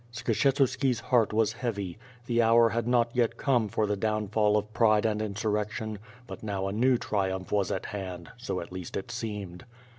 Skshetuski's 0.11 0.99
heart 0.99 1.31
was 1.31 1.53
heavy. 1.53 1.99
The 2.25 2.41
hour 2.41 2.69
had 2.69 2.87
not 2.87 3.11
yet 3.15 3.37
come 3.37 3.67
for 3.69 3.85
the 3.85 3.95
downfall 3.95 4.57
of 4.57 4.73
pride 4.73 5.05
and 5.05 5.21
insurrection, 5.21 5.99
but 6.25 6.41
now 6.41 6.67
a 6.67 6.73
new 6.73 6.97
triumph 6.97 7.49
v;as 7.49 7.71
at 7.71 7.85
hand, 7.85 8.31
so 8.35 8.59
at 8.61 8.71
least 8.71 8.97
it 8.97 9.11
seemed. 9.11 9.63